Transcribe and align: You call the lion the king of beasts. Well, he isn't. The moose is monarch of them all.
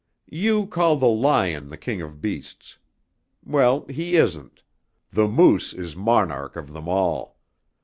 You 0.31 0.65
call 0.65 0.95
the 0.97 1.07
lion 1.07 1.67
the 1.69 1.77
king 1.77 2.01
of 2.01 2.21
beasts. 2.21 2.79
Well, 3.45 3.85
he 3.85 4.15
isn't. 4.15 4.63
The 5.11 5.27
moose 5.27 5.73
is 5.73 5.95
monarch 5.95 6.55
of 6.55 6.73
them 6.73 6.87
all. 6.87 7.37